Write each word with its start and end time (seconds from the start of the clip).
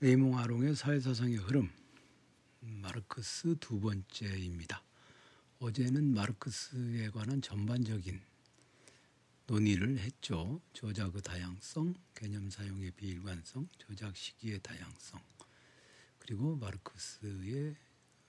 레이몽 0.00 0.38
아롱의 0.38 0.76
사회사상의 0.76 1.38
흐름 1.38 1.68
마르크스 2.60 3.56
두 3.58 3.80
번째입니다. 3.80 4.80
어제는 5.58 6.14
마르크스에 6.14 7.10
관한 7.10 7.42
전반적인 7.42 8.20
논의를 9.48 9.98
했죠. 9.98 10.60
저작의 10.72 11.22
다양성, 11.22 11.96
개념 12.14 12.48
사용의 12.48 12.92
비일관성, 12.92 13.68
저작 13.76 14.16
시기의 14.16 14.60
다양성, 14.60 15.20
그리고 16.20 16.54
마르크스의 16.54 17.74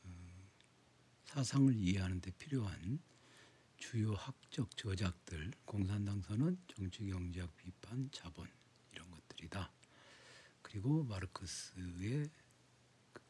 어, 0.06 0.50
사상을 1.26 1.76
이해하는 1.76 2.20
데 2.20 2.32
필요한 2.32 3.00
주요 3.78 4.16
학적 4.16 4.76
저작들, 4.76 5.52
공산당 5.66 6.20
선언, 6.24 6.58
정치 6.76 7.06
경제학 7.06 7.56
비판, 7.58 8.10
자본 8.12 8.48
이런 8.92 9.12
것들이다. 9.12 9.79
그리고 10.70 11.04
마르크스의 11.06 12.30
그 13.12 13.22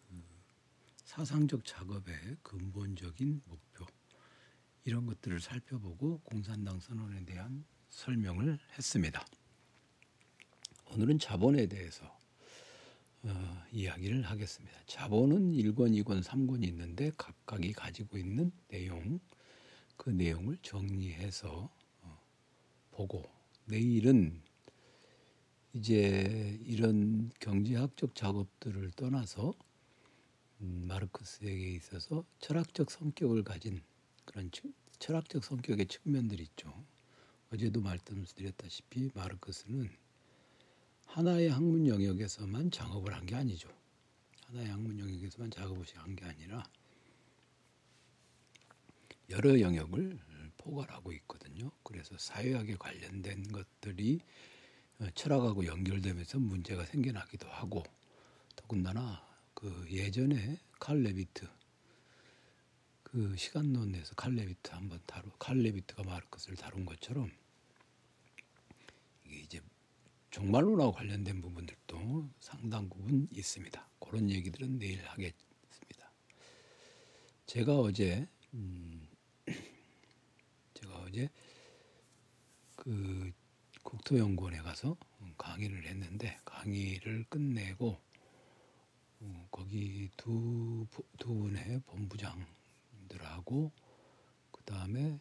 사상적 1.06 1.64
작업의 1.64 2.38
근본적인 2.44 3.42
목표 3.46 3.86
이런 4.84 5.06
것들을 5.06 5.40
살펴보고 5.40 6.20
공산당 6.20 6.80
선언에 6.82 7.24
대한 7.24 7.64
설명을 7.90 8.60
했습니다. 8.78 9.26
오늘은 10.92 11.20
자본에 11.20 11.68
대해서 11.68 12.20
어, 13.22 13.64
이야기를 13.72 14.24
하겠습니다. 14.24 14.78
자본은 14.86 15.52
1권, 15.52 16.04
2권, 16.04 16.24
3권이 16.24 16.66
있는데 16.68 17.12
각각이 17.18 17.72
가지고 17.74 18.18
있는 18.18 18.52
내용, 18.68 19.20
그 19.96 20.10
내용을 20.10 20.58
정리해서 20.62 21.74
어, 22.02 22.22
보고 22.92 23.24
내일은 23.66 24.42
이제 25.74 26.58
이런 26.66 27.32
경제학적 27.40 28.16
작업들을 28.16 28.92
떠나서 28.92 29.54
음, 30.62 30.86
마르크스에게 30.88 31.72
있어서 31.76 32.26
철학적 32.40 32.92
성격을 32.92 33.44
가진 33.44 33.82
그런 34.26 34.50
철학적 35.00 35.44
성격의 35.44 35.86
측면들이 35.88 36.44
있죠. 36.44 36.74
어제도 37.54 37.82
말씀드렸다시피 37.82 39.12
마르크스는 39.14 39.90
하나의 41.06 41.50
학문 41.50 41.88
영역에서만 41.88 42.72
작업을 42.72 43.14
한 43.14 43.26
게 43.26 43.36
아니죠. 43.36 43.70
하나의 44.48 44.68
학문 44.70 45.00
영역에서만 45.00 45.52
작업을 45.52 45.86
한 45.96 46.16
게 46.16 46.26
아니라 46.26 46.64
여러 49.30 49.60
영역을 49.60 50.20
포괄하고 50.58 51.12
있거든요. 51.14 51.72
그래서 51.84 52.18
사회학에 52.18 52.76
관련된 52.76 53.44
것들이 53.44 54.20
어, 54.20 54.24
철학하고 55.16 55.66
연결되면서 55.66 56.40
문제가 56.40 56.86
생겨나기도 56.86 57.48
하고 57.50 57.84
더군다나 58.56 59.26
그 59.54 59.86
예전에 59.90 60.60
칼 60.80 61.02
레비트 61.02 61.48
그 63.04 63.36
시간론에서 63.38 64.14
칼 64.16 64.34
레비트 64.36 64.72
한번 64.72 65.00
다루 65.06 65.32
칼 65.40 65.58
레비트가 65.58 66.04
마르크스를 66.04 66.58
다룬 66.58 66.86
것처럼 66.86 67.32
이게 69.26 69.40
이제 69.40 69.62
종말론하고 70.32 70.92
관련된 70.92 71.42
부분들도 71.42 72.30
상당 72.40 72.88
부분 72.88 73.28
있습니다. 73.32 73.90
그런 74.00 74.30
얘기들은 74.30 74.78
내일 74.78 75.04
하겠습니다. 75.06 76.12
제가 77.48 77.80
어제 77.80 78.28
음, 78.54 79.08
제가 80.76 81.00
어제 81.00 81.30
그 82.76 83.32
국토연구원에 83.90 84.60
가서 84.60 84.96
강의를 85.36 85.88
했는데 85.88 86.38
강의를 86.46 87.26
끝내고 87.28 88.00
어, 89.22 89.48
거기 89.50 90.12
두, 90.16 90.86
두 91.18 91.34
분의 91.34 91.82
본부장들하고 91.88 93.72
그 94.52 94.64
다음에 94.64 95.20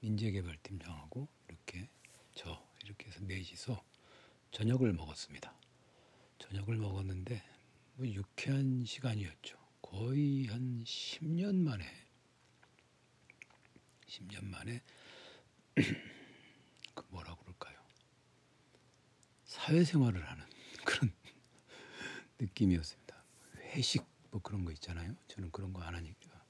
민재개발팀장하고 0.00 1.28
이렇게 1.48 1.90
저 2.34 2.66
이렇게 2.84 3.08
해서 3.08 3.20
넷이서 3.24 3.84
저녁을 4.50 4.94
먹었습니다. 4.94 5.54
저녁을 6.38 6.78
먹었는데 6.78 7.42
뭐 7.96 8.06
유쾌한 8.06 8.82
시간이었죠. 8.86 9.58
거의 9.82 10.46
한 10.46 10.82
10년 10.84 11.56
만에 11.56 11.84
10년 14.06 14.46
만에 14.46 14.82
그 16.94 17.04
뭐라 17.10 17.34
그럴까요? 17.36 17.78
사회생활을 19.68 20.26
하는 20.26 20.44
그런 20.84 21.12
느낌이었습니다. 22.40 23.22
회식 23.74 24.02
뭐 24.30 24.40
그런 24.40 24.64
거 24.64 24.72
있잖아요. 24.72 25.14
저는 25.28 25.50
그런 25.50 25.72
거 25.74 25.82
안 25.82 25.94
하니까. 25.94 26.42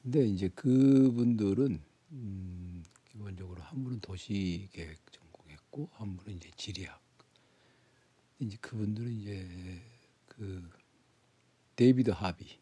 근데 0.00 0.24
이제 0.24 0.48
그분들은 0.48 1.82
음, 2.12 2.84
기본적으로 3.10 3.60
한 3.62 3.82
분은 3.82 3.98
도시 4.00 4.68
계획 4.72 5.00
전공했고 5.10 5.90
한 5.94 6.16
분은 6.16 6.36
이제 6.36 6.50
지리학. 6.56 7.02
이제 8.38 8.56
그분들은 8.60 9.10
이제 9.10 9.82
그 10.28 10.70
데이비드 11.74 12.10
하비, 12.10 12.58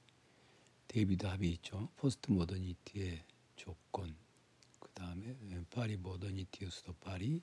데이비드 0.88 1.26
하비 1.26 1.50
있죠. 1.54 1.90
포스트 1.96 2.30
모더니티의 2.30 3.22
조건, 3.56 4.16
그 4.78 4.88
다음에 4.92 5.36
파리 5.70 5.98
모더니티의 5.98 6.69
수도 6.69 6.94
파리 6.94 7.42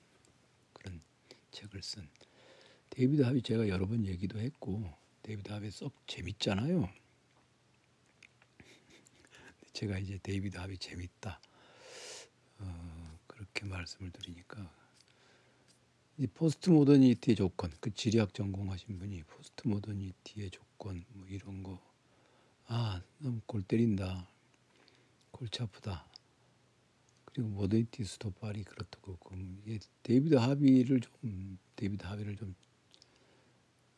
그런 0.72 1.00
책을 1.50 1.82
쓴 1.82 2.08
데이비드 2.90 3.22
하비 3.22 3.42
제가 3.42 3.68
여러 3.68 3.86
번 3.86 4.06
얘기도 4.06 4.38
했고 4.40 4.92
데이비드 5.22 5.50
하비 5.52 5.70
썩 5.70 5.92
재밌잖아요. 6.06 6.88
제가 9.72 9.98
이제 9.98 10.18
데이비드 10.22 10.56
하비 10.58 10.78
재밌다 10.78 11.40
어, 12.58 13.18
그렇게 13.26 13.64
말씀을 13.66 14.10
드리니까. 14.10 14.70
이 16.18 16.26
포스트 16.26 16.68
모더니티의 16.70 17.36
조건 17.36 17.72
그 17.80 17.94
지리학 17.94 18.34
전공하신 18.34 18.98
분이 18.98 19.22
포스트 19.24 19.66
모더니티의 19.68 20.50
조건 20.50 21.04
뭐 21.14 21.26
이런 21.28 21.62
거 21.62 21.90
아 22.72 23.02
너무 23.18 23.40
골 23.46 23.62
때린다. 23.64 24.28
골치 25.32 25.60
아프다 25.60 26.06
모더니티의 27.42 28.04
수도 28.04 28.34
파리 28.34 28.64
그렇다고 28.64 29.16
그 29.16 29.78
데이비드 30.02 30.34
하비를 30.34 31.00
좀 31.00 31.58
데이비드 31.76 32.04
하비를 32.04 32.36
좀 32.36 32.54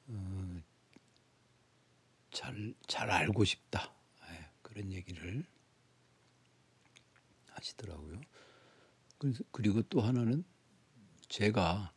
어, 0.08 0.62
잘, 2.30 2.74
잘 2.86 3.10
알고 3.10 3.44
싶다. 3.44 3.94
예, 4.30 4.50
그런 4.62 4.92
얘기를 4.92 5.44
하시더라고요. 7.50 8.20
그래서, 9.18 9.44
그리고 9.52 9.82
또 9.82 10.00
하나는 10.00 10.44
제가 11.28 11.92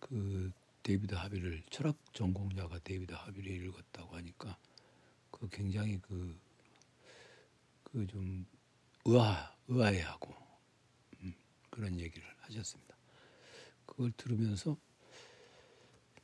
그 0.00 0.50
데이비드 0.82 1.14
하비를 1.14 1.62
철학 1.70 1.96
전공자가 2.12 2.78
데이비드 2.80 3.12
하비를 3.12 3.50
읽었다고 3.66 4.16
하니까 4.16 4.58
그 5.30 5.48
굉장히 5.50 6.00
그 6.00 6.36
그 7.92 8.06
좀 8.06 8.46
의아 9.04 9.54
의아해하고 9.68 10.28
음, 10.30 10.45
그런 11.76 12.00
얘기를 12.00 12.26
하셨습니다. 12.38 12.96
그걸 13.84 14.10
들으면서 14.16 14.78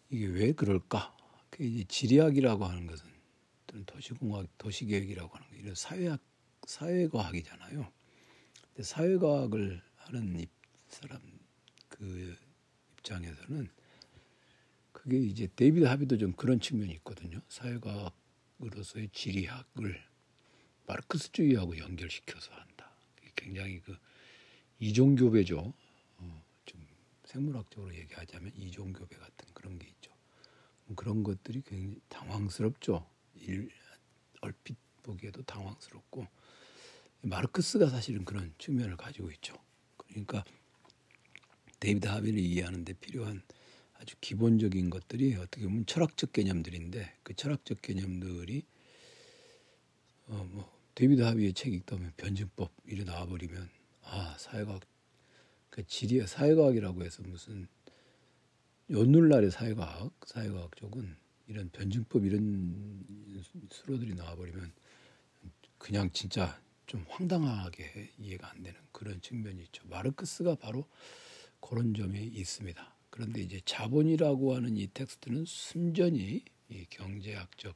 이게 0.08 0.26
왜 0.26 0.52
그럴까? 0.52 1.14
그 1.50 1.62
이제 1.62 1.84
지리학이라고 1.84 2.64
하는 2.64 2.86
것은 2.86 3.06
또는 3.66 3.84
도시공학, 3.84 4.48
도시계획이라고 4.56 5.34
하는 5.34 5.48
거 5.50 5.56
이런 5.56 5.74
사회학, 5.74 6.20
사회과학이잖아요. 6.66 7.92
근데 8.68 8.82
사회과학을 8.82 9.82
하는 9.96 10.46
사람 10.88 11.20
그 11.88 12.34
입장에서는 12.94 13.68
그게 14.92 15.18
이제 15.18 15.48
데이비드 15.54 15.84
하비도 15.84 16.16
좀 16.16 16.32
그런 16.32 16.60
측면이 16.60 16.94
있거든요. 16.94 17.42
사회과학으로서의 17.48 19.10
지리학을 19.12 20.02
마르크스주의하고 20.86 21.76
연결시켜서 21.76 22.52
한다. 22.54 22.90
굉장히 23.36 23.80
그 23.80 23.96
이종교배죠. 24.82 25.72
어, 26.18 26.44
좀 26.64 26.84
생물학적으로 27.24 27.94
얘기하자면 27.94 28.52
이종교배 28.56 29.16
같은 29.16 29.48
그런 29.54 29.78
게 29.78 29.86
있죠. 29.86 30.10
뭐 30.86 30.96
그런 30.96 31.22
것들이 31.22 31.62
굉장히 31.62 32.00
당황스럽죠. 32.08 33.06
일, 33.36 33.70
얼핏 34.40 34.76
보기에도 35.04 35.42
당황스럽고 35.42 36.26
마르크스가 37.22 37.90
사실은 37.90 38.24
그런 38.24 38.52
측면을 38.58 38.96
가지고 38.96 39.30
있죠. 39.30 39.54
그러니까 39.98 40.44
데이비드 41.78 42.08
하비를 42.08 42.40
이해하는데 42.40 42.92
필요한 42.94 43.40
아주 43.94 44.16
기본적인 44.20 44.90
것들이 44.90 45.36
어떻게 45.36 45.64
보면 45.64 45.86
철학적 45.86 46.32
개념들인데 46.32 47.18
그 47.22 47.34
철학적 47.34 47.82
개념들이 47.82 48.64
어뭐 50.26 50.72
데이비드 50.96 51.22
하비의 51.22 51.52
책 51.52 51.72
읽다 51.72 51.94
보면 51.94 52.12
변증법 52.16 52.72
이래 52.86 53.04
나와 53.04 53.26
버리면 53.26 53.81
아 54.02 54.36
사회과학 54.38 54.82
그 55.70 55.86
지리 55.86 56.26
사회과학이라고 56.26 57.02
해서 57.02 57.22
무슨 57.22 57.66
오늘날의 58.90 59.50
사회과학, 59.50 60.12
사회과학 60.26 60.76
쪽은 60.76 61.16
이런 61.46 61.70
변증법 61.70 62.24
이런 62.26 63.04
술어들이 63.70 64.14
나와버리면 64.14 64.72
그냥 65.78 66.10
진짜 66.12 66.60
좀 66.86 67.04
황당하게 67.08 68.12
이해가 68.18 68.50
안 68.50 68.62
되는 68.62 68.78
그런 68.92 69.20
측면이 69.20 69.62
있죠. 69.64 69.82
마르크스가 69.88 70.56
바로 70.56 70.86
그런 71.60 71.94
점이 71.94 72.22
있습니다. 72.22 72.94
그런데 73.08 73.40
이제 73.40 73.60
자본이라고 73.64 74.54
하는 74.54 74.76
이 74.76 74.88
텍스트는 74.88 75.44
순전히 75.46 76.44
이 76.68 76.86
경제학적 76.90 77.74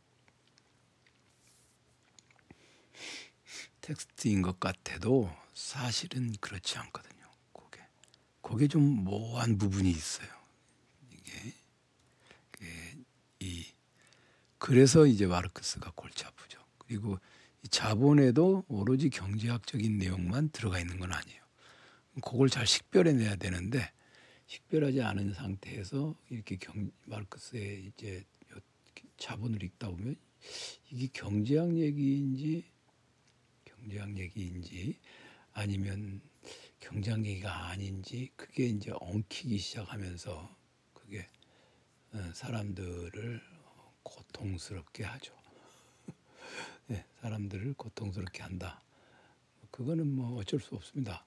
텍스트인 3.81 4.43
것 4.43 4.59
같아도 4.61 5.31
사실은 5.57 6.35
그렇지 6.39 6.77
않거든요. 6.77 7.25
그게 7.55 7.81
그게 8.43 8.69
좀 8.69 8.83
모호한 8.83 9.57
부분이 9.57 9.91
있어요. 9.91 10.29
이게, 11.11 11.55
이 13.41 13.65
그래서 14.59 15.07
이제 15.07 15.27
마르크스가 15.27 15.93
골치 15.95 16.27
아프죠. 16.27 16.63
그리고 16.77 17.19
이 17.63 17.69
자본에도 17.69 18.65
오로지 18.69 19.09
경제학적인 19.09 19.97
내용만 19.97 20.51
들어가 20.51 20.79
있는 20.79 20.99
건 20.99 21.13
아니에요. 21.13 21.43
그걸 22.23 22.51
잘 22.51 22.67
식별해내야 22.67 23.37
되는데 23.37 23.91
식별하지 24.49 25.01
않은 25.01 25.33
상태에서 25.33 26.15
이렇게 26.29 26.57
경, 26.57 26.91
마르크스의 27.07 27.87
이제 27.87 28.27
자본을 29.17 29.63
읽다 29.63 29.89
보면 29.89 30.17
이게 30.91 31.09
경제학 31.15 31.75
얘기인지 31.75 32.71
경제학 33.65 34.19
얘기인지 34.19 34.99
아니면 35.57 36.21
경제학 36.81 37.25
얘기가 37.25 37.69
아닌지 37.69 38.31
그게 38.37 38.67
이제 38.67 38.93
엉키기 39.01 39.57
시작하면서 39.57 40.55
그게 40.93 41.27
어, 42.13 42.31
사람들을 42.35 43.41
고통스럽게 44.03 45.05
하죠. 45.05 45.35
네, 46.89 47.07
사람들을 47.23 47.73
고통스럽게 47.73 48.43
한다. 48.43 48.83
그거는 49.71 50.15
뭐 50.15 50.39
어쩔 50.39 50.61
수 50.61 50.75
없습니다. 50.75 51.25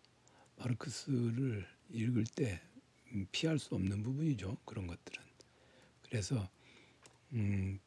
마르크스를 0.57 1.67
읽을 1.89 2.23
때 2.35 2.61
음, 3.11 3.27
피할 3.31 3.57
수 3.57 3.73
없는 3.73 4.03
부분이죠. 4.03 4.57
그런 4.63 4.85
것들은. 4.85 5.23
그래서 6.03 6.47
음, 7.33 7.79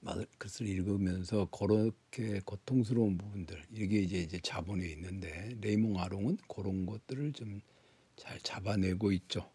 마르크스를 0.00 0.68
읽으면서 0.68 1.46
그렇게 1.46 2.40
고통스러운 2.44 3.18
부분들 3.18 3.62
이게 3.72 3.98
이제 4.00 4.18
이제 4.18 4.38
자본에 4.40 4.86
있는데 4.90 5.56
레이몽 5.60 5.98
아롱은 6.00 6.38
그런 6.48 6.86
것들을 6.86 7.32
좀 7.32 7.60
잘 8.18 8.38
잡아내고 8.40 9.12
있죠. 9.12 9.50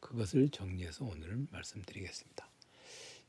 그것을 0.00 0.48
정리해서 0.50 1.04
오늘 1.04 1.46
말씀드리겠습니다. 1.50 2.50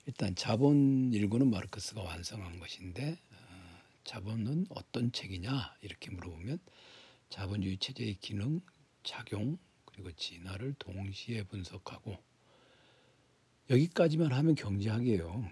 일단 0.08 0.36
자본 0.36 1.14
일구는 1.14 1.50
마르크스가 1.50 2.02
완성한 2.02 2.60
것인데 2.60 3.12
어, 3.32 3.80
자본은 4.04 4.66
어떤 4.70 5.12
책이냐 5.12 5.76
이렇게 5.82 6.10
물어보면 6.10 6.60
자본주의 7.30 7.78
체제의 7.78 8.16
기능, 8.16 8.62
작용 9.04 9.60
그리고 9.86 10.12
진화를 10.12 10.74
동시에 10.80 11.44
분석하고 11.44 12.18
여기까지만 13.70 14.32
하면 14.32 14.56
경제학이에요. 14.56 15.48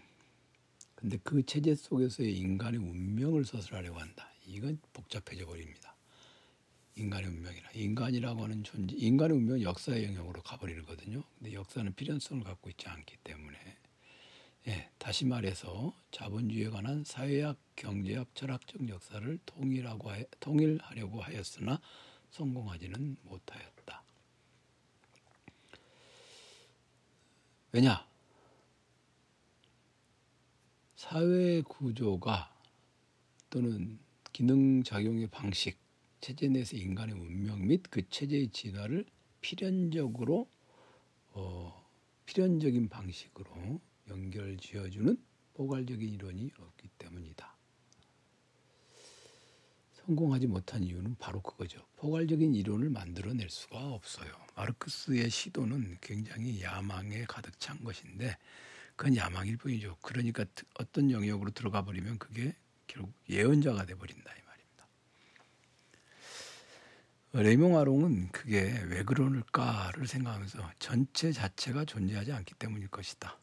근데 0.98 1.18
그 1.24 1.46
체제 1.46 1.76
속에서의 1.76 2.36
인간의 2.36 2.80
운명을 2.80 3.46
서술하려고 3.46 4.00
한다. 4.00 4.28
이건 4.48 4.80
복잡해져 4.94 5.46
버립니다. 5.46 5.96
인간의 6.96 7.30
운명이라 7.30 7.70
인간이라고 7.76 8.44
하는 8.44 8.64
존재, 8.64 8.96
인간의 8.98 9.38
운명은 9.38 9.62
역사의 9.62 10.06
영역으로 10.06 10.42
가버리거든요. 10.42 11.24
근데 11.38 11.54
역사는 11.54 11.94
필연성을 11.94 12.44
갖고 12.44 12.72
있지 12.72 12.88
않기 12.88 13.16
때문에 13.24 13.58
예, 14.70 14.90
다시 14.98 15.24
말해서 15.24 15.94
자본주의에 16.10 16.70
관한 16.70 17.04
사회학, 17.04 17.58
경제학, 17.76 18.34
철학적 18.34 18.90
역사를 18.90 19.40
통일하고 19.46 20.10
하, 20.10 20.24
통일하려고 20.40 21.22
하였으나 21.22 21.80
성공하지는 22.32 23.18
못하였다. 23.22 24.04
왜냐? 27.72 28.08
사회 31.10 31.62
구조가 31.62 32.54
또는 33.50 33.98
기능 34.34 34.84
작용의 34.84 35.28
방식, 35.28 35.78
체제 36.20 36.50
내에서 36.50 36.76
인간의 36.76 37.16
운명 37.16 37.66
및 37.66 37.84
그 37.90 38.10
체제의 38.10 38.50
진화를 38.50 39.06
필연적으로 39.40 40.50
어, 41.32 41.90
필연적인 42.26 42.90
방식으로 42.90 43.80
연결 44.10 44.58
지어주는 44.58 45.18
포괄적인 45.54 46.14
이론이 46.14 46.52
없기 46.60 46.90
때문이다. 46.98 47.56
성공하지 49.94 50.48
못한 50.48 50.84
이유는 50.84 51.16
바로 51.20 51.42
그거죠. 51.42 51.86
포괄적인 51.96 52.54
이론을 52.54 52.90
만들어낼 52.90 53.50
수가 53.50 53.94
없어요. 53.94 54.30
마르크스의 54.58 55.30
시도는 55.30 56.00
굉장히 56.02 56.62
야망에 56.62 57.24
가득 57.24 57.58
찬 57.62 57.82
것인데 57.82 58.36
그건 58.98 59.16
야망일 59.16 59.58
뿐이죠. 59.58 59.96
그러니까 60.02 60.44
어떤 60.80 61.12
영역으로 61.12 61.52
들어가 61.52 61.86
버리면 61.86 62.18
그게 62.18 62.54
결국 62.88 63.14
예언자가 63.30 63.86
돼 63.86 63.94
버린다 63.94 64.34
이 64.34 64.42
말입니다. 64.46 64.88
레이몽 67.34 67.78
아롱은 67.78 68.32
그게 68.32 68.82
왜 68.88 69.04
그러는가를 69.04 70.08
생각하면서 70.08 70.72
전체 70.80 71.32
자체가 71.32 71.86
존재하지 71.86 72.34
않기 72.34 72.56
때문일 72.56 72.88
것이다. 72.88 73.40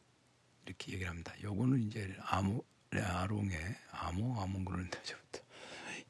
이렇게 0.67 0.93
얘기를 0.93 1.09
합니다. 1.09 1.33
요거는 1.41 1.85
이제 1.85 2.15
아모 2.23 2.65
아롱의 2.93 3.77
아모 3.93 4.41
아몬 4.41 4.65
그러는데 4.65 5.01
저부터 5.05 5.41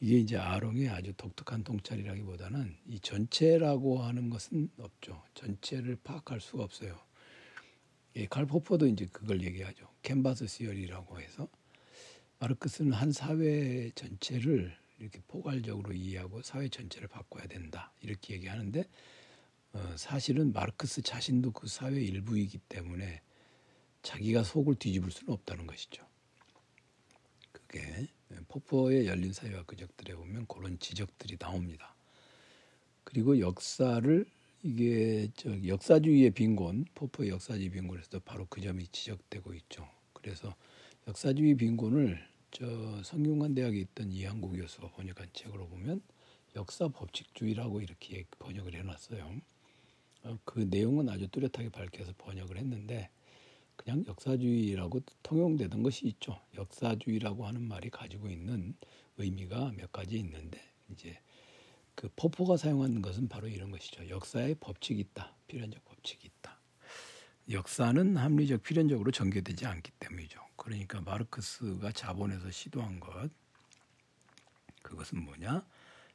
이게 0.01 0.19
이제 0.21 0.39
아롱의 0.39 0.89
아주 0.89 1.13
독특한 1.13 1.65
통찰이라기보다는 1.65 2.79
이 2.87 2.99
전체라고 2.99 4.03
하는 4.03 4.31
것은 4.31 4.71
없죠. 4.79 5.23
전체를 5.35 5.97
파악할 6.03 6.41
수가 6.41 6.65
없어요. 6.65 6.99
예, 8.17 8.27
칼 8.27 8.47
포퍼도 8.47 8.87
이제 8.87 9.07
그걸 9.07 9.43
얘기하죠. 9.43 9.89
캔바스 10.03 10.47
시어리라고 10.47 11.21
해서 11.21 11.49
마르크스는 12.39 12.93
한 12.93 13.11
사회 13.11 13.91
전체를 13.95 14.77
이렇게 14.99 15.21
포괄적으로 15.27 15.93
이해하고 15.93 16.43
사회 16.43 16.69
전체를 16.69 17.09
바꿔야 17.09 17.47
된다 17.47 17.93
이렇게 18.01 18.35
얘기하는데 18.35 18.85
어, 19.73 19.95
사실은 19.97 20.53
마르크스 20.53 21.03
자신도 21.03 21.51
그 21.53 21.67
사회 21.67 22.01
일부이기 22.01 22.59
때문에 22.69 23.21
자기가 24.03 24.45
속을 24.45 24.77
뒤집을 24.77 25.11
수는 25.11 25.33
없다는 25.33 25.67
것이죠. 25.67 26.07
그게 27.51 28.07
포퍼의 28.47 29.07
열린 29.07 29.33
사회와 29.33 29.65
그적들에 29.65 30.15
보면 30.15 30.47
그런 30.47 30.79
지적들이 30.79 31.39
나옵니다. 31.39 31.97
그리고 33.03 33.41
역사를 33.41 34.27
이게 34.67 35.29
저 35.37 35.51
역사주의의 35.63 36.31
빈곤, 36.31 36.87
포퍼의 36.95 37.29
역사주의 37.29 37.69
빈곤에서도 37.69 38.21
바로 38.21 38.47
그 38.49 38.63
점이 38.63 38.87
지적되고 38.87 39.53
있죠. 39.53 39.87
그래서 40.15 40.55
역사주의 41.07 41.55
빈곤을 41.55 42.19
저 42.51 43.03
성균관 43.03 43.55
대학에 43.55 43.79
있던 43.81 44.11
이한국 44.11 44.57
교수가 44.57 44.93
번역한 44.93 45.29
책으로 45.35 45.69
보면 45.69 46.01
역사 46.57 46.89
법칙주의라고 46.89 47.83
이렇게 47.83 48.25
번역을 48.39 48.75
해놨어요. 48.75 49.37
어, 50.23 50.39
그 50.47 50.61
내용은 50.61 51.11
아주 51.11 51.29
뚜렷하게 51.29 51.69
밝혀서 51.69 52.15
번역을 52.17 52.57
했는데 52.57 53.11
그냥 53.77 54.03
역사주의라고 54.09 55.03
통용되던 55.23 55.83
것이 55.83 56.07
있죠. 56.07 56.41
역사주의라고 56.57 57.47
하는 57.47 57.61
말이 57.69 57.91
가지고 57.91 58.31
있는 58.31 58.75
의미가 59.19 59.73
몇 59.77 59.93
가지 59.93 60.17
있는데 60.17 60.59
이제 60.91 61.19
그 61.95 62.09
포포가 62.17 62.57
사용하는 62.57 63.03
것은 63.03 63.29
바로 63.29 63.49
이런 63.49 63.71
것이죠. 63.71 64.09
역사의 64.09 64.57
법칙이 64.57 65.01
있다. 65.01 65.35
필연적 65.47 65.85
법칙이 65.85 66.27
있다. 66.27 66.61
역사는 67.51 68.17
합리적 68.17 68.63
필연적으로 68.63 69.11
전개되지 69.11 69.67
않기 69.67 69.93
때문이죠. 70.01 70.41
그러니까 70.57 71.01
마르크스가 71.03 71.93
자본에서 71.93 72.51
시도한 72.51 73.01
것 73.01 73.31
그것은 74.83 75.25
뭐냐? 75.25 75.67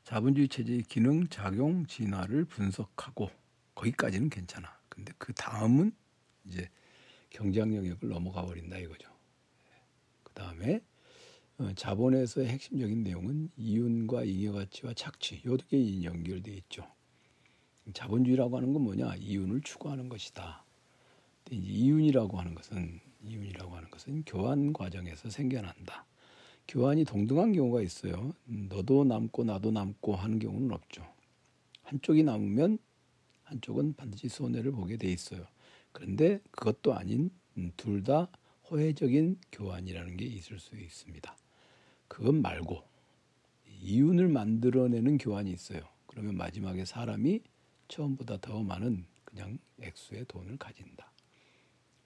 자본주의 0.03 0.48
체제의 0.48 0.83
기능, 0.83 1.27
작용, 1.27 1.86
진화를 1.86 2.45
분석하고 2.45 3.29
거기까지는 3.75 4.29
괜찮아. 4.29 4.79
근데 4.89 5.13
그 5.17 5.33
다음은 5.33 5.91
이제 6.45 6.69
경제학 7.29 7.74
영역을 7.74 8.09
넘어가 8.09 8.43
버린다 8.43 8.77
이거죠. 8.77 9.07
그 10.24 10.33
다음에 10.33 10.75
어, 10.75 10.88
자본에서의 11.75 12.47
핵심적인 12.47 13.03
내용은 13.03 13.49
이윤과 13.57 14.23
잉여가치와 14.23 14.93
착취 14.93 15.41
요게 15.45 16.03
연결되어 16.03 16.53
있죠. 16.55 16.87
자본주의라고 17.93 18.55
하는 18.55 18.71
건 18.71 18.83
뭐냐? 18.83 19.15
이윤을 19.17 19.61
추구하는 19.61 20.07
것이다. 20.07 20.63
이제 21.45 21.55
이윤이라고 21.57 22.39
하는 22.39 22.55
것은 22.55 23.01
이윤이라고 23.21 23.75
하는 23.75 23.89
것은 23.89 24.23
교환 24.25 24.71
과정에서 24.71 25.29
생겨난다. 25.29 26.05
교환이 26.67 27.03
동등한 27.03 27.51
경우가 27.51 27.81
있어요. 27.81 28.33
너도 28.45 29.03
남고 29.03 29.43
나도 29.43 29.71
남고 29.71 30.15
하는 30.15 30.39
경우는 30.39 30.71
없죠. 30.71 31.05
한쪽이 31.83 32.23
남으면 32.23 32.77
한쪽은 33.43 33.95
반드시 33.95 34.29
손해를 34.29 34.71
보게 34.71 34.95
돼 34.95 35.11
있어요. 35.11 35.45
그런데 35.91 36.39
그것도 36.51 36.93
아닌 36.93 37.31
음, 37.57 37.71
둘다 37.75 38.29
호혜적인 38.69 39.39
교환이라는 39.51 40.15
게 40.15 40.25
있을 40.25 40.59
수 40.59 40.77
있습니다. 40.77 41.35
그건 42.09 42.41
말고 42.41 42.83
이윤을 43.81 44.27
만들어내는 44.27 45.17
교환이 45.19 45.51
있어요. 45.51 45.87
그러면 46.07 46.35
마지막에 46.35 46.83
사람이 46.83 47.41
처음보다 47.87 48.37
더 48.41 48.61
많은 48.61 49.05
그냥 49.23 49.57
액수의 49.81 50.25
돈을 50.27 50.57
가진다. 50.57 51.09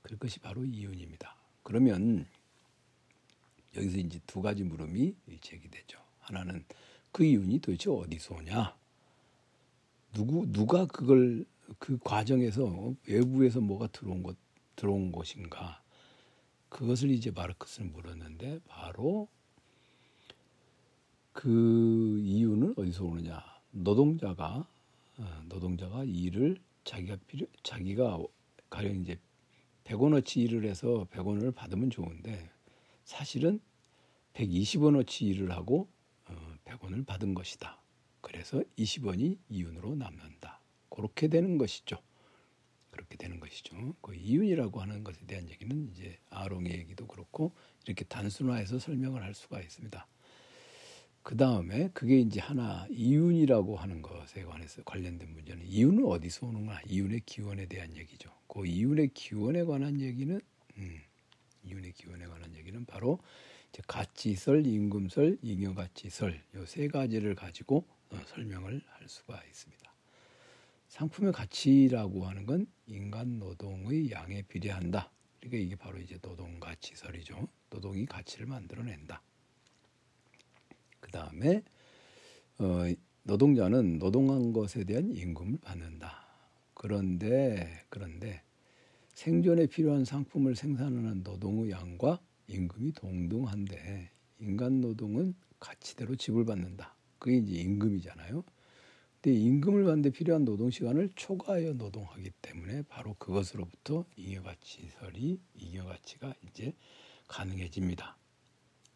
그것이 0.03 0.39
바로 0.39 0.63
이윤입니다. 0.63 1.35
그러면 1.63 2.27
여기서 3.75 3.97
이제 3.97 4.19
두 4.27 4.41
가지 4.41 4.63
물음이 4.63 5.15
제기되죠. 5.41 5.97
하나는 6.19 6.63
그 7.11 7.23
이윤이 7.23 7.59
도대체 7.59 7.89
어디서 7.89 8.35
오냐? 8.35 8.75
누구 10.13 10.51
누가 10.51 10.85
그걸 10.85 11.45
그 11.79 11.97
과정에서 11.97 12.93
외부에서 13.07 13.61
뭐가 13.61 13.87
들어온 13.87 14.21
것 14.21 14.35
들어온 14.75 15.11
것인가? 15.11 15.81
그것을 16.69 17.09
이제 17.11 17.31
마르크스는 17.31 17.91
물었는데 17.93 18.59
바로 18.67 19.27
그 21.33 22.19
이유는 22.23 22.75
어디서 22.77 23.05
오느냐? 23.05 23.43
노동자가 23.71 24.67
어, 25.17 25.41
노동자가 25.47 26.03
일을 26.03 26.57
자기가 26.83 27.17
필요 27.27 27.47
자기가 27.63 28.19
가령 28.69 29.01
이제 29.01 29.19
100원어치 29.83 30.37
일을 30.37 30.65
해서 30.65 31.07
100원을 31.11 31.53
받으면 31.53 31.89
좋은데 31.89 32.49
사실은 33.03 33.59
120원어치 34.33 35.23
일을 35.23 35.51
하고 35.51 35.89
100원을 36.65 37.01
어, 37.01 37.05
받은 37.05 37.33
것이다. 37.33 37.79
그래서 38.21 38.63
20원이 38.77 39.37
이윤으로 39.49 39.95
남는다. 39.95 40.61
그렇게 40.89 41.27
되는 41.27 41.57
것이죠. 41.57 41.97
그렇게 42.91 43.17
되는 43.17 43.39
것이죠. 43.39 43.95
그 44.01 44.13
이윤이라고 44.13 44.79
하는 44.79 45.03
것에 45.03 45.25
대한 45.25 45.49
얘기는 45.49 45.89
이제 45.91 46.19
아롱의 46.29 46.73
얘기도 46.73 47.07
그렇고 47.07 47.53
이렇게 47.85 48.05
단순화해서 48.05 48.77
설명을 48.79 49.23
할 49.23 49.33
수가 49.33 49.61
있습니다. 49.61 50.07
그 51.23 51.37
다음에 51.37 51.89
그게 51.93 52.19
이제 52.19 52.41
하나 52.41 52.85
이윤이라고 52.91 53.77
하는 53.77 54.01
것에 54.01 54.43
관해서 54.43 54.83
관련된 54.83 55.33
문제는 55.33 55.65
이윤은 55.65 56.05
어디서 56.05 56.47
오는가? 56.47 56.81
이윤의 56.87 57.21
기원에 57.25 57.65
대한 57.65 57.95
얘기죠. 57.95 58.29
그 58.47 58.65
이윤의 58.65 59.09
기원에 59.13 59.63
관한 59.63 60.01
얘기는 60.01 60.39
음, 60.77 60.99
이윤의 61.63 61.93
기원에 61.93 62.25
관한 62.27 62.53
얘기는 62.55 62.83
바로 62.85 63.19
이제 63.69 63.81
가치설, 63.87 64.67
임금설, 64.67 65.37
잉여가치설 65.41 66.41
요 66.55 66.65
세 66.65 66.87
가지를 66.89 67.35
가지고 67.35 67.85
어, 68.09 68.19
설명을 68.27 68.81
할 68.85 69.07
수가 69.09 69.41
있습니다. 69.47 69.93
상품의 70.89 71.31
가치라고 71.33 72.25
하는 72.27 72.45
건 72.45 72.67
인간 72.85 73.39
노동의 73.39 74.11
양에 74.11 74.41
비례한다. 74.43 75.09
그러니까 75.39 75.57
이게 75.65 75.75
바로 75.75 75.97
이제 75.99 76.17
노동 76.19 76.59
가치설이죠. 76.59 77.47
노동이 77.69 78.05
가치를 78.05 78.45
만들어낸다. 78.45 79.21
그 81.03 81.11
다음에 81.11 81.61
어, 82.59 82.85
노동자는 83.23 83.99
노동한 83.99 84.53
것에 84.53 84.85
대한 84.85 85.11
임금을 85.13 85.57
받는다. 85.61 86.25
그런데 86.73 87.83
그런데 87.89 88.41
생존에 89.13 89.67
필요한 89.67 90.05
상품을 90.05 90.55
생산하는 90.55 91.23
노동의 91.23 91.71
양과 91.71 92.21
임금이 92.47 92.93
동등한데 92.93 94.11
인간 94.39 94.79
노동은 94.79 95.35
가치대로 95.59 96.15
지불받는다. 96.15 96.95
그게 97.19 97.37
이제 97.37 97.55
임금이잖아요. 97.61 98.43
근데 99.21 99.37
임금을 99.37 99.83
받는데 99.83 100.09
필요한 100.11 100.45
노동 100.45 100.69
시간을 100.69 101.09
초과하여 101.15 101.73
노동하기 101.73 102.31
때문에 102.41 102.83
바로 102.83 103.13
그것으로부터 103.15 104.05
잉여가치설이 104.15 105.39
잉여가치가 105.55 106.33
이제 106.47 106.73
가능해집니다. 107.27 108.17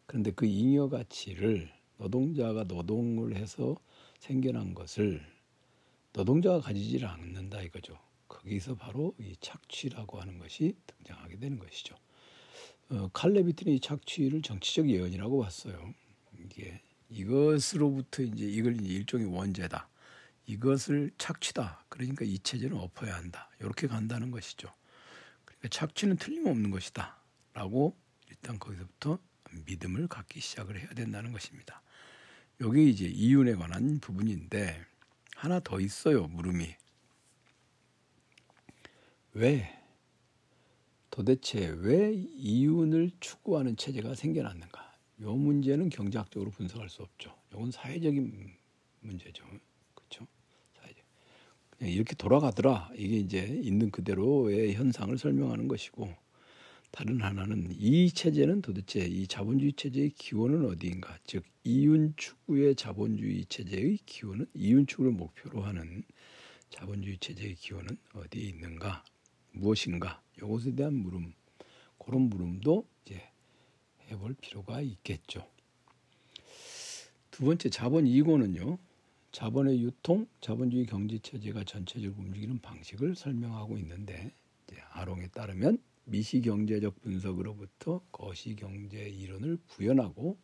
그런데 0.06 0.30
그 0.30 0.46
잉여가치를 0.46 1.77
노동자가 1.98 2.64
노동을 2.64 3.36
해서 3.36 3.76
생겨난 4.18 4.74
것을 4.74 5.24
노동자가 6.12 6.60
가지질 6.60 7.06
않는다 7.06 7.62
이거죠. 7.62 7.98
거기서 8.28 8.74
바로 8.76 9.14
이 9.18 9.34
착취라고 9.40 10.20
하는 10.20 10.38
것이 10.38 10.74
등장하게 10.86 11.38
되는 11.38 11.58
것이죠. 11.58 11.96
어, 12.90 13.08
칼레비트는 13.12 13.74
이 13.74 13.80
착취를 13.80 14.42
정치적 14.42 14.88
예언이라고 14.88 15.42
봤어요. 15.42 15.94
이게 16.38 16.80
이것으로부터 17.10 18.22
이제 18.22 18.44
이걸 18.44 18.80
이제 18.80 18.94
일종의 18.94 19.26
원죄다. 19.26 19.88
이것을 20.46 21.10
착취다. 21.18 21.84
그러니까 21.88 22.24
이 22.24 22.38
체제는 22.38 22.78
엎어야 22.78 23.14
한다. 23.14 23.50
이렇게 23.60 23.86
간다는 23.86 24.30
것이죠. 24.30 24.68
그러니까 25.44 25.68
착취는 25.68 26.16
틀림없는 26.16 26.70
것이다. 26.70 27.20
라고 27.52 27.96
일단 28.28 28.58
거기서부터 28.58 29.18
믿음을 29.66 30.08
갖기 30.08 30.40
시작을 30.40 30.80
해야 30.80 30.88
된다는 30.90 31.32
것입니다. 31.32 31.82
여기 32.60 32.90
이제 32.90 33.06
이윤에 33.06 33.54
관한 33.54 34.00
부분인데 34.00 34.84
하나 35.36 35.60
더 35.60 35.78
있어요. 35.78 36.26
물음이. 36.26 36.74
왜 39.34 39.78
도대체 41.10 41.68
왜 41.78 42.12
이윤을 42.12 43.12
추구하는 43.20 43.76
체제가 43.76 44.14
생겨났는가? 44.14 44.96
이 45.20 45.24
문제는 45.24 45.88
경제학적으로 45.88 46.50
분석할 46.50 46.88
수 46.88 47.02
없죠. 47.02 47.32
이건 47.52 47.70
사회적인 47.70 48.52
문제죠. 49.00 49.44
그렇죠? 49.94 50.26
사회적. 50.80 51.04
그냥 51.70 51.92
이렇게 51.92 52.14
돌아가더라. 52.16 52.90
이게 52.96 53.16
이제 53.18 53.44
있는 53.62 53.90
그대로의 53.90 54.74
현상을 54.74 55.16
설명하는 55.16 55.68
것이고 55.68 56.12
다른 56.90 57.20
하나는 57.20 57.68
이 57.70 58.10
체제는 58.10 58.62
도대체 58.62 59.00
이 59.00 59.26
자본주의 59.26 59.72
체제의 59.74 60.10
기원은 60.10 60.64
어디인가? 60.66 61.18
즉 61.24 61.44
이윤 61.64 62.14
추구의 62.16 62.76
자본주의 62.76 63.44
체제의 63.46 63.98
기원은 64.06 64.46
이윤 64.54 64.86
추구를 64.86 65.12
목표로 65.12 65.62
하는 65.62 66.02
자본주의 66.70 67.18
체제의 67.18 67.54
기원은 67.56 67.96
어디에 68.14 68.42
있는가? 68.42 69.04
무엇인가? 69.52 70.22
이것에 70.38 70.74
대한 70.74 70.94
물음, 70.94 71.34
그런 71.98 72.22
물음도 72.22 72.86
이제 73.04 73.22
해볼 74.10 74.34
필요가 74.40 74.80
있겠죠. 74.80 75.46
두 77.30 77.44
번째 77.44 77.68
자본 77.68 78.06
2고는요. 78.06 78.78
자본의 79.30 79.82
유통, 79.82 80.26
자본주의 80.40 80.86
경제 80.86 81.18
체제가 81.18 81.64
전체적으로 81.64 82.24
움직이는 82.24 82.58
방식을 82.60 83.14
설명하고 83.14 83.78
있는데 83.78 84.32
아롱에 84.92 85.28
따르면 85.28 85.78
미시 86.08 86.40
경제적 86.40 87.02
분석으로부터 87.02 88.00
거시 88.10 88.56
경제 88.56 88.98
이론을 88.98 89.58
구현하고 89.68 90.38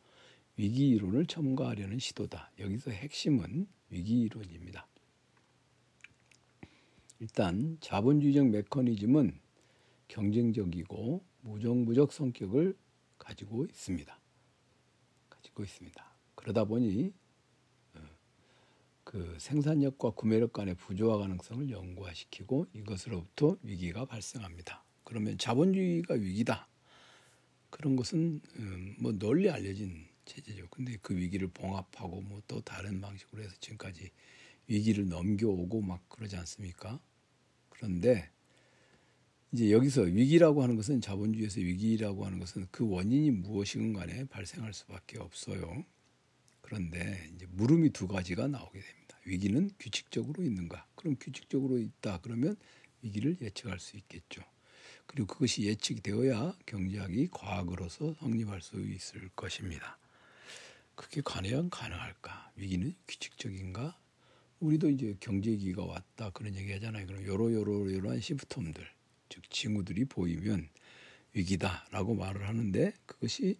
위기 0.56 0.90
이론을 0.90 1.25
첨가하려는 1.25 1.99
시도다. 1.99 2.52
여기서 2.59 2.90
핵심은 2.90 3.66
위기 3.88 4.21
이론입니다. 4.21 4.87
일단 7.21 7.78
자본주의적 7.80 8.49
메커니즘은 8.49 9.40
경쟁적이고 10.09 11.25
무정부적 11.40 12.12
성격을 12.12 12.76
가지고 13.16 13.64
있습니다. 13.64 14.21
가지고 15.30 15.62
있습니다. 15.62 16.14
그러다 16.35 16.64
보니 16.64 17.11
어, 17.94 18.00
그 19.02 19.35
생산력과 19.38 20.11
구매력 20.11 20.52
간의 20.52 20.75
부조화 20.75 21.16
가능성을 21.16 21.71
연구화시키고 21.71 22.66
이것으로부터 22.75 23.56
위기가 23.62 24.04
발생합니다. 24.04 24.85
그러면 25.14 25.38
자본주의가 25.38 26.14
위기다. 26.14 26.68
그런 27.71 27.94
것은 27.94 28.40
음, 28.56 28.97
뭐 28.99 29.16
널리 29.16 29.49
알려진 29.49 30.09
체제죠. 30.25 30.66
근데 30.71 30.97
그 31.02 31.14
위기를 31.16 31.47
봉합하고 31.47 32.21
뭐 32.23 32.42
또 32.49 32.61
다른 32.62 33.00
방식으로 33.00 33.40
해서 33.44 33.54
지금까지 33.61 34.11
위기를 34.66 35.09
넘겨오고 35.09 35.83
막 35.83 36.09
그러지 36.09 36.35
않습니까? 36.35 37.00
그런데 37.68 38.28
이제 39.52 39.71
여기서 39.71 40.02
위기라고 40.02 40.64
하는 40.64 40.75
것은 40.75 41.00
자본주의에서 41.00 41.61
위기라고 41.61 42.26
하는 42.26 42.40
것은 42.40 42.66
그 42.73 42.88
원인이 42.88 43.30
무엇이건 43.30 43.92
간에 43.92 44.25
발생할 44.25 44.75
수밖에 44.75 45.21
없어요. 45.21 45.85
그런데 46.61 47.30
이제 47.37 47.47
물음이 47.50 47.90
두 47.90 48.09
가지가 48.09 48.49
나오게 48.49 48.80
됩니다. 48.80 49.21
위기는 49.26 49.71
규칙적으로 49.78 50.42
있는가? 50.42 50.88
그럼 50.97 51.14
규칙적으로 51.21 51.78
있다. 51.78 52.18
그러면 52.21 52.56
위기를 53.02 53.37
예측할 53.40 53.78
수 53.78 53.97
있겠죠. 53.97 54.42
그리고 55.06 55.26
그것이 55.26 55.62
예측이 55.62 56.00
되어야 56.00 56.54
경제학이 56.66 57.28
과학으로서 57.30 58.14
성립할 58.20 58.61
수 58.61 58.80
있을 58.80 59.28
것입니다. 59.37 59.99
그게 60.94 61.20
과연 61.25 61.70
가능할까? 61.70 62.52
위기는 62.56 62.94
규칙적인가? 63.08 63.99
우리도 64.61 64.90
이제 64.90 65.16
경제기가 65.20 65.84
왔다 65.84 66.30
그런 66.30 66.54
얘기 66.54 66.73
하잖아요. 66.73 67.06
그럼 67.06 67.25
요러 67.25 67.52
요러 67.52 67.92
요러한 67.92 68.20
시프톰들 68.20 68.87
즉 69.28 69.50
징후들이 69.50 70.04
보이면 70.06 70.68
위기다라고 71.34 72.14
말을 72.14 72.49
하는데 72.49 72.92
그것이 73.06 73.58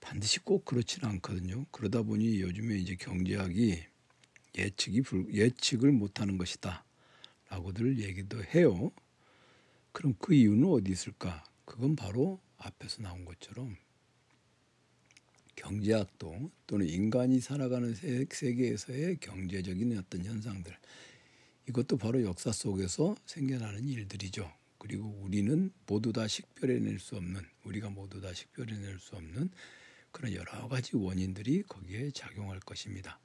반드시 0.00 0.40
꼭 0.40 0.64
그렇지는 0.64 1.08
않거든요. 1.10 1.64
그러다 1.70 2.02
보니 2.02 2.40
요즘에 2.40 2.76
이제 2.76 2.96
경제학이 2.96 3.82
예측이 4.58 5.02
불, 5.02 5.32
예측을 5.32 5.92
못하는 5.92 6.38
것이다라고들 6.38 8.00
얘기도 8.00 8.42
해요. 8.44 8.90
그럼 9.96 10.14
그 10.18 10.34
이유는 10.34 10.68
어디 10.68 10.92
있을까? 10.92 11.42
그건 11.64 11.96
바로 11.96 12.38
앞에서 12.58 13.00
나온 13.00 13.24
것처럼 13.24 13.74
경제학도 15.54 16.50
또는 16.66 16.86
인간이 16.86 17.40
살아가는 17.40 17.94
세계에서의 17.94 19.16
경제적인 19.20 19.96
어떤 19.96 20.22
현상들 20.22 20.76
이것도 21.70 21.96
바로 21.96 22.22
역사 22.24 22.52
속에서 22.52 23.16
생겨나는 23.24 23.88
일들이죠. 23.88 24.52
그리고 24.76 25.18
우리는 25.22 25.72
모두 25.86 26.12
다 26.12 26.28
식별해낼 26.28 26.98
수 26.98 27.16
없는 27.16 27.40
우리가 27.64 27.88
모두 27.88 28.20
다 28.20 28.34
식별해낼 28.34 28.98
수 28.98 29.16
없는 29.16 29.48
그런 30.12 30.34
여러 30.34 30.68
가지 30.68 30.94
원인들이 30.94 31.62
거기에 31.62 32.10
작용할 32.10 32.60
것입니다. 32.60 33.18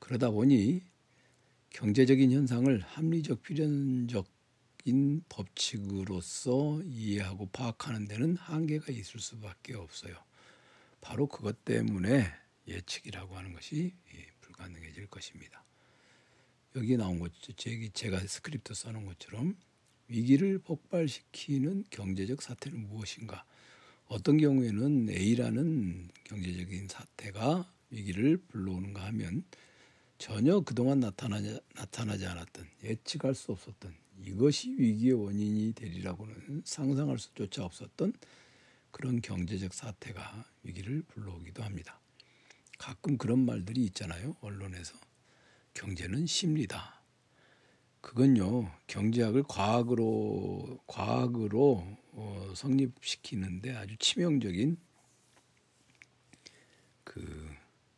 그러다 0.00 0.30
보니 0.30 0.82
경제적인 1.70 2.32
현상을 2.32 2.80
합리적 2.80 3.44
필연적 3.44 4.39
인 4.90 5.22
법칙으로서 5.28 6.82
이해하고 6.84 7.46
파악하는 7.52 8.08
데는 8.08 8.36
한계가 8.36 8.92
있을 8.92 9.20
수밖에 9.20 9.74
없어요. 9.74 10.16
바로 11.00 11.28
그것 11.28 11.64
때문에 11.64 12.26
예측이라고 12.66 13.36
하는 13.36 13.52
것이 13.52 13.94
불가능해질 14.40 15.06
것입니다. 15.06 15.64
여기 16.74 16.96
나온 16.96 17.20
것, 17.20 17.32
제가 17.94 18.18
스크립트 18.18 18.74
써놓은 18.74 19.06
것처럼 19.06 19.56
위기를 20.08 20.58
폭발시키는 20.58 21.84
경제적 21.90 22.42
사태는 22.42 22.88
무엇인가? 22.88 23.44
어떤 24.06 24.38
경우에는 24.38 25.08
A라는 25.08 26.08
경제적인 26.24 26.88
사태가 26.88 27.72
위기를 27.90 28.38
불러오는가 28.38 29.06
하면 29.06 29.44
전혀 30.18 30.58
그동안 30.60 30.98
나타나지, 30.98 31.60
나타나지 31.76 32.26
않았던 32.26 32.68
예측할 32.82 33.36
수 33.36 33.52
없었던 33.52 33.94
이것이 34.24 34.74
위기의 34.78 35.12
원인이 35.12 35.72
되리라고는 35.74 36.62
상상할 36.64 37.18
수조차 37.18 37.64
없었던 37.64 38.12
그런 38.90 39.20
경제적 39.20 39.72
사태가 39.72 40.44
위기를 40.62 41.02
불러오기도 41.02 41.62
합니다. 41.62 42.00
가끔 42.78 43.18
그런 43.18 43.44
말들이 43.44 43.84
있잖아요. 43.84 44.36
언론에서 44.40 44.98
경제는 45.74 46.26
심리다. 46.26 47.00
그건요 48.00 48.72
경제학을 48.86 49.44
과학으로 49.46 50.80
과학으로 50.86 51.98
어, 52.12 52.52
성립시키는데 52.56 53.76
아주 53.76 53.96
치명적인 53.98 54.78
그 57.04 57.50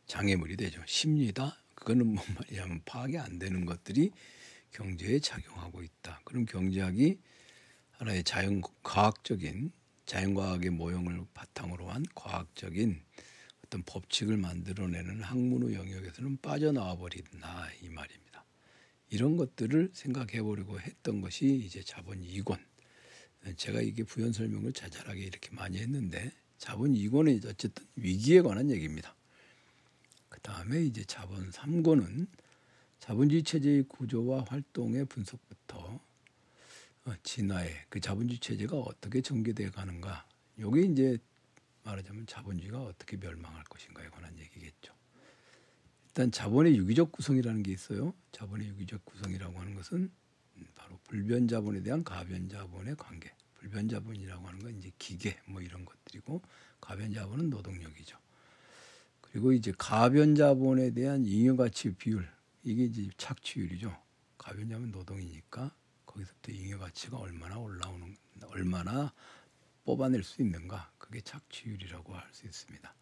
장애물이 0.07 0.57
되죠. 0.57 0.81
심리다. 0.85 1.57
그거는 1.75 2.07
뭔 2.07 2.25
말이냐면 2.35 2.81
파악이 2.85 3.17
안 3.17 3.39
되는 3.39 3.65
것들이 3.65 4.11
경제에 4.73 5.19
작용하고 5.19 5.81
있다. 5.81 6.21
그럼 6.25 6.45
경제학이 6.45 7.19
하나의 7.91 8.23
자연 8.23 8.61
과학적인 8.81 9.71
자연과학의 10.05 10.71
모형을 10.71 11.25
바탕으로 11.33 11.89
한 11.89 12.03
과학적인 12.13 13.01
어떤 13.65 13.83
법칙을 13.83 14.35
만들어내는 14.37 15.21
학문의 15.21 15.75
영역에서는 15.75 16.37
빠져나와 16.41 16.97
버린다 16.97 17.69
이 17.81 17.89
말입니다. 17.89 18.43
이런 19.09 19.37
것들을 19.37 19.91
생각해 19.93 20.41
보려고 20.41 20.79
했던 20.79 21.21
것이 21.21 21.55
이제 21.55 21.81
자본 21.83 22.23
이권. 22.23 22.59
제가 23.55 23.81
이게 23.81 24.03
부연 24.03 24.33
설명을 24.33 24.73
자잘하게 24.73 25.21
이렇게 25.21 25.49
많이 25.51 25.77
했는데 25.77 26.31
자본 26.57 26.95
이권은 26.95 27.41
어쨌든 27.45 27.85
위기에 27.95 28.41
관한 28.41 28.71
얘기입니다. 28.71 29.15
그 30.29 30.39
다음에 30.41 30.81
이제 30.81 31.03
자본 31.05 31.51
3권은 31.51 32.27
자본주의 33.03 33.43
체제의 33.43 33.83
구조와 33.89 34.45
활동의 34.47 35.03
분석부터 35.07 35.77
어, 37.05 37.13
진화의 37.21 37.69
그 37.89 37.99
자본주의 37.99 38.39
체제가 38.39 38.77
어떻게 38.77 39.19
전개돼 39.19 39.71
가는가. 39.71 40.25
요게 40.57 40.83
이제 40.83 41.17
말하자면 41.83 42.27
자본주의가 42.27 42.81
어떻게 42.81 43.17
멸망할 43.17 43.61
것인가에 43.65 44.07
관한 44.07 44.39
얘기겠죠. 44.39 44.93
일단 46.07 46.31
자본의 46.31 46.77
유기적 46.77 47.11
구성이라는 47.11 47.61
게 47.63 47.73
있어요. 47.73 48.13
자본의 48.31 48.69
유기적 48.69 49.03
구성이라고 49.03 49.59
하는 49.59 49.75
것은 49.75 50.09
바로 50.73 50.97
불변 51.09 51.49
자본에 51.49 51.83
대한 51.83 52.05
가변 52.05 52.47
자본의 52.47 52.95
관계. 52.95 53.33
불변 53.55 53.89
자본이라고 53.89 54.47
하는 54.47 54.59
건 54.59 54.77
이제 54.77 54.93
기계 54.97 55.37
뭐 55.45 55.61
이런 55.61 55.83
것들이고 55.83 56.41
가변 56.79 57.13
자본은 57.13 57.49
노동력이죠. 57.49 58.17
그리고 59.19 59.51
이제 59.51 59.73
가변 59.77 60.35
자본에 60.35 60.91
대한 60.91 61.25
잉여 61.25 61.57
가치 61.57 61.93
비율 61.95 62.31
이게 62.63 62.85
이제 62.85 63.09
착취율이죠. 63.17 63.95
가변 64.37 64.69
자본 64.69 64.91
노동이니까 64.91 65.75
거기서부터 66.05 66.51
잉여 66.51 66.77
가치가 66.79 67.17
얼마나 67.17 67.57
올라오는 67.57 68.15
얼마나 68.47 69.13
뽑아낼 69.85 70.23
수 70.23 70.41
있는가 70.41 70.91
그게 70.97 71.21
착취율이라고 71.21 72.15
할 72.15 72.33
수 72.33 72.45
있습니다. 72.45 72.95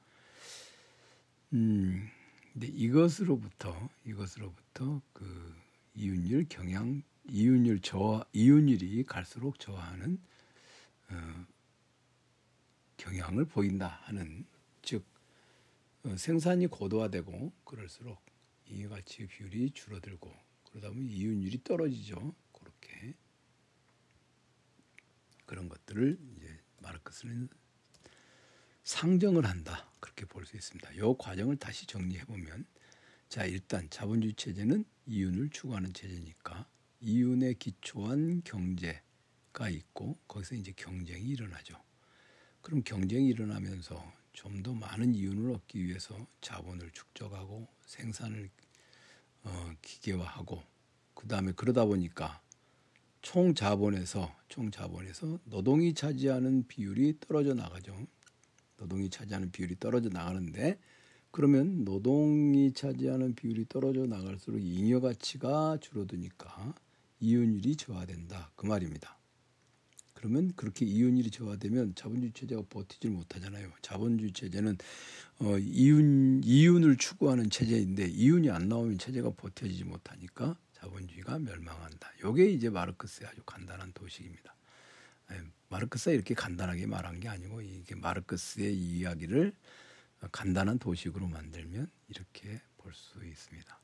음, 1.53 2.09
근데 2.53 2.67
이것으로부터 2.67 3.89
이것으로부터 4.05 5.01
그 5.13 5.55
이윤율 5.95 6.47
경향 6.49 7.03
이윤율 7.29 7.81
저하 7.81 8.25
이윤율이 8.33 9.03
갈수록 9.03 9.59
저하하는 9.59 10.19
어, 11.09 11.45
경향을 12.97 13.45
보인다 13.45 13.99
하는 14.03 14.45
즉 14.81 15.05
어, 16.03 16.15
생산이 16.17 16.67
고도화되고 16.67 17.51
그럴수록 17.63 18.30
이해가치 18.71 19.27
비율이 19.27 19.71
줄어들고 19.71 20.33
그러다 20.69 20.89
보면 20.89 21.05
이윤율이 21.05 21.63
떨어지죠. 21.63 22.33
그렇게 22.53 23.13
그런 25.45 25.67
것들을 25.69 26.17
이제 26.37 26.59
마르크스는 26.81 27.49
상정을 28.83 29.45
한다 29.45 29.91
그렇게 29.99 30.25
볼 30.25 30.45
수 30.45 30.55
있습니다. 30.55 30.91
이 30.93 30.99
과정을 31.19 31.57
다시 31.57 31.85
정리해 31.85 32.23
보면 32.25 32.65
자 33.29 33.45
일단 33.45 33.89
자본주의 33.89 34.33
체제는 34.33 34.85
이윤을 35.05 35.49
추구하는 35.49 35.93
체제니까 35.93 36.67
이윤에 37.01 37.53
기초한 37.53 38.41
경제가 38.43 39.69
있고 39.69 40.17
거기서 40.27 40.55
이제 40.55 40.71
경쟁이 40.75 41.27
일어나죠. 41.29 41.75
그럼 42.61 42.83
경쟁이 42.83 43.27
일어나면서 43.27 44.20
좀 44.33 44.63
더 44.63 44.73
많은 44.73 45.15
이윤을 45.15 45.51
얻기 45.55 45.85
위해서 45.85 46.15
자본을 46.41 46.91
축적하고 46.91 47.67
생산을 47.85 48.49
어, 49.43 49.73
기계화하고 49.81 50.61
그 51.15 51.27
다음에 51.27 51.51
그러다 51.53 51.85
보니까 51.85 52.41
총 53.21 53.53
자본에서 53.53 54.35
총 54.49 54.71
자본에서 54.71 55.39
노동이 55.45 55.93
차지하는 55.93 56.67
비율이 56.67 57.19
떨어져 57.19 57.53
나가죠. 57.53 57.95
노동이 58.77 59.09
차지하는 59.09 59.51
비율이 59.51 59.79
떨어져 59.79 60.09
나가는데 60.09 60.79
그러면 61.31 61.83
노동이 61.85 62.73
차지하는 62.73 63.35
비율이 63.35 63.65
떨어져 63.69 64.05
나갈수록 64.05 64.59
잉여 64.61 64.99
가치가 65.01 65.77
줄어드니까 65.79 66.75
이윤율이 67.19 67.75
저하된다 67.75 68.51
그 68.55 68.65
말입니다. 68.65 69.20
그러면 70.21 70.53
그렇게 70.55 70.85
이윤율이 70.85 71.31
저하되면 71.31 71.95
자본주의 71.95 72.31
체제가 72.31 72.61
버티질 72.69 73.09
못하잖아요. 73.09 73.71
자본주의 73.81 74.31
체제는 74.31 74.77
어, 75.39 75.57
이윤 75.57 76.43
이윤을 76.43 76.97
추구하는 76.97 77.49
체제인데 77.49 78.05
이윤이 78.05 78.51
안 78.51 78.69
나오면 78.69 78.99
체제가 78.99 79.31
버텨지지 79.31 79.83
못하니까 79.83 80.55
자본주의가 80.73 81.39
멸망한다. 81.39 82.11
요게 82.23 82.51
이제 82.51 82.69
마르크스의 82.69 83.29
아주 83.31 83.41
간단한 83.47 83.93
도식입니다. 83.93 84.55
예, 85.31 85.41
마르크스가 85.69 86.11
이렇게 86.11 86.35
간단하게 86.35 86.85
말한 86.85 87.19
게 87.19 87.27
아니고 87.27 87.63
이게 87.63 87.95
마르크스의 87.95 88.77
이야기를 88.77 89.53
간단한 90.31 90.77
도식으로 90.77 91.27
만들면 91.27 91.89
이렇게 92.09 92.61
볼 92.77 92.93
수 92.93 93.25
있습니다. 93.25 93.79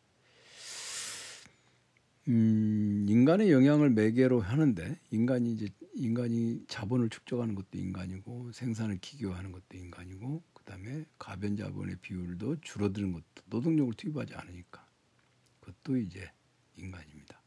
음, 2.28 3.06
인간의 3.08 3.52
영향을 3.52 3.90
매개로 3.90 4.42
하는데 4.42 5.00
인간이 5.12 5.54
이제 5.54 5.70
인간이 5.98 6.64
자본을 6.68 7.10
축적하는 7.10 7.56
것도 7.56 7.78
인간이고 7.78 8.52
생산을 8.52 9.00
기교하는 9.00 9.52
것도 9.52 9.78
인간이고 9.78 10.44
그다음에 10.54 11.06
가변 11.18 11.56
자본의 11.56 11.98
비율도 12.02 12.62
줄어드는 12.62 13.14
것도 13.14 13.26
노동력을 13.48 13.94
투입하지 13.94 14.36
않으니까 14.36 14.86
그것도 15.60 15.98
이제 15.98 16.32
인간입니다. 16.76 17.42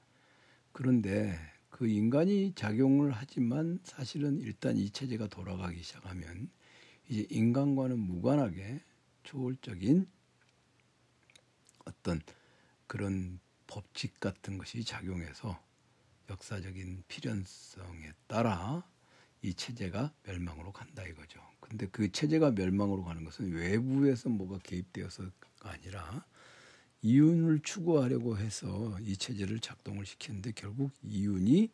그런데 0.73 1.39
그 1.71 1.87
인간이 1.87 2.53
작용을 2.55 3.13
하지만 3.13 3.79
사실은 3.85 4.41
일단 4.41 4.77
이 4.77 4.91
체제가 4.91 5.29
돌아가기 5.29 5.83
시작하면 5.83 6.51
이제 7.09 7.27
인간과는 7.31 7.99
무관하게 7.99 8.81
초월적인 9.23 10.09
어떤 11.85 12.21
그런 12.87 13.39
법칙 13.67 14.19
같은 14.19 14.59
것이 14.59 14.85
작용해서 14.85 15.59
역사적인 16.31 17.03
필연성에 17.09 18.13
따라 18.27 18.85
이 19.43 19.53
체제가 19.55 20.13
멸망으로 20.25 20.73
간다 20.73 21.05
이거죠. 21.05 21.41
근데 21.61 21.87
그 21.87 22.11
체제가 22.11 22.53
멸망으로 22.53 23.05
가는 23.05 23.25
것은 23.25 23.53
외부에서 23.53 24.29
뭐가 24.29 24.59
개입되어서가 24.59 25.33
아니라 25.63 26.25
이윤을 27.03 27.61
추구하려고 27.63 28.39
해서 28.39 28.99
이 29.01 29.17
체제를 29.17 29.61
작동을 29.61 30.07
시키는데 30.07 30.53
결국 30.55 30.91
이윤이 31.03 31.71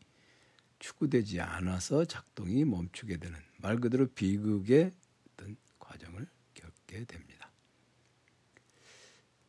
추구되지 0.78 1.40
않아서 1.40 2.04
작동이 2.04 2.64
멈추게 2.64 3.16
되는 3.16 3.38
말 3.58 3.78
그대로 3.78 4.06
비극의 4.06 4.92
어떤 5.32 5.56
과정을 5.78 6.26
겪게 6.54 7.04
됩니다. 7.04 7.50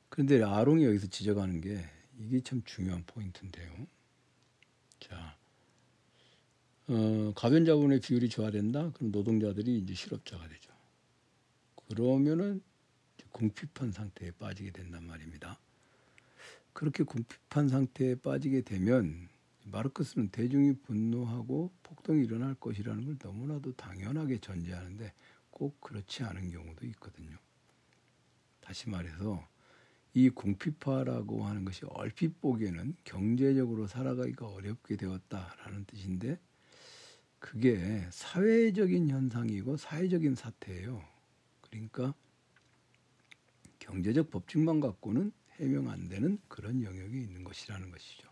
그런데 0.09 0.41
아롱이 0.41 0.83
여기서 0.85 1.07
지적하는 1.07 1.61
게 1.61 1.85
이게 2.17 2.41
참 2.41 2.63
중요한 2.65 3.03
포인트인데요. 3.05 3.87
자, 5.09 5.37
어, 6.87 7.33
가변자분의 7.35 7.99
비율이 8.01 8.29
좋아된다. 8.29 8.91
그럼 8.91 9.11
노동자들이 9.11 9.77
이제 9.79 9.93
실업자가 9.93 10.47
되죠. 10.47 10.73
그러면은 11.87 12.61
궁핍한 13.31 13.91
상태에 13.91 14.31
빠지게 14.31 14.71
된단 14.71 15.05
말입니다. 15.05 15.59
그렇게 16.73 17.03
궁핍한 17.03 17.69
상태에 17.69 18.15
빠지게 18.15 18.61
되면 18.61 19.29
마르크스는 19.65 20.29
대중이 20.29 20.73
분노하고 20.83 21.71
폭동이 21.83 22.23
일어날 22.23 22.55
것이라는 22.55 23.05
걸 23.05 23.17
너무나도 23.21 23.73
당연하게 23.73 24.39
전제하는데 24.39 25.13
꼭 25.49 25.81
그렇지 25.81 26.23
않은 26.23 26.51
경우도 26.51 26.85
있거든요. 26.87 27.37
다시 28.61 28.89
말해서 28.89 29.47
이 30.17 30.31
궁핍화라고 30.31 31.45
하는 31.45 31.63
것이 31.63 31.85
얼핏 31.89 32.41
보기에는 32.41 32.95
경제적으로 33.03 33.85
살아가기가 33.85 34.47
어렵게 34.47 34.95
되었다라는 34.95 35.85
뜻인데 35.85 36.39
그게 37.37 38.03
사회적인 38.09 39.11
현상이고 39.11 39.77
사회적인 39.77 40.33
사태예요. 40.33 41.03
그러니까 41.61 42.15
경제적 43.77 44.31
법칙만 44.31 44.79
갖고는 44.79 45.31
해명 45.59 45.87
안 45.91 46.09
되는 46.09 46.39
그런 46.47 46.81
영역이 46.81 47.21
있는 47.21 47.43
것이라는 47.43 47.91
것이죠. 47.91 48.27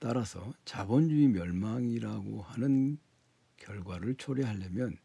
따라서 0.00 0.52
자본주의 0.64 1.28
멸망이라고 1.28 2.42
하는 2.42 2.98
결과를 3.58 4.16
초래하려면 4.16 4.96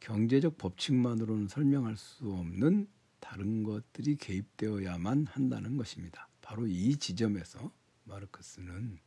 경제적 0.00 0.58
법칙만으로는 0.58 1.46
설명할 1.46 1.96
수 1.96 2.28
없는 2.32 2.88
다른 3.20 3.62
것들이 3.62 4.16
개입되어야만 4.16 5.26
한다는 5.26 5.76
것입니다. 5.76 6.28
바로 6.40 6.66
이 6.66 6.96
지점에서 6.96 7.72
마르크스는 8.04 8.98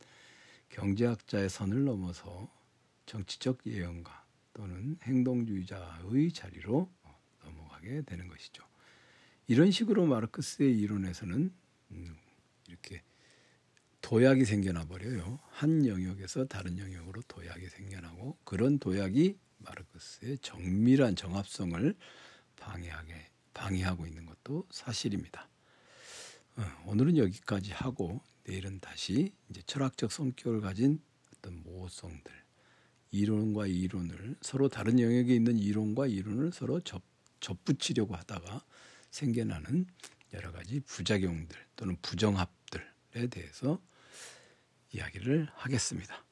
경제학자의 0.68 1.48
선을 1.48 1.84
넘어서 1.84 2.50
정치적 3.06 3.66
예언가 3.66 4.24
또는 4.52 4.98
행동주의자의 5.02 6.32
자리로 6.32 6.90
넘어가게 7.44 8.02
되는 8.02 8.28
것이죠. 8.28 8.62
이런 9.46 9.70
식으로 9.70 10.06
마르크스의 10.06 10.78
이론에서는 10.78 11.52
음, 11.90 12.16
이렇게 12.68 13.02
도약이 14.00 14.44
생겨나 14.44 14.86
버려요. 14.86 15.40
한 15.50 15.86
영역에서 15.86 16.46
다른 16.46 16.78
영역으로 16.78 17.22
도약이 17.22 17.68
생겨나고 17.68 18.38
그런 18.44 18.78
도약이 18.78 19.38
마르크스의 19.58 20.38
정밀한 20.38 21.16
정합성을 21.16 21.94
방해하게 22.56 23.30
방해하고 23.60 24.06
있는 24.06 24.24
것도 24.24 24.66
사실입니다. 24.70 25.48
어, 26.56 26.62
오늘은 26.86 27.18
여기까지 27.18 27.72
하고 27.72 28.22
내일은 28.44 28.80
다시 28.80 29.34
이제 29.50 29.60
철학적 29.66 30.10
성격을 30.10 30.62
가진 30.62 31.00
어떤 31.36 31.62
모성들 31.62 32.32
이론과 33.10 33.66
이론을 33.66 34.36
서로 34.40 34.68
다른 34.68 34.98
영역에 34.98 35.34
있는 35.34 35.58
이론과 35.58 36.06
이론을 36.06 36.52
서로 36.52 36.80
접, 36.80 37.02
접붙이려고 37.40 38.16
하다가 38.16 38.64
생겨나는 39.10 39.86
여러 40.32 40.52
가지 40.52 40.80
부작용들 40.80 41.58
또는 41.76 41.96
부정합들에 42.00 43.26
대해서 43.30 43.80
이야기를 44.92 45.48
하겠습니다. 45.54 46.24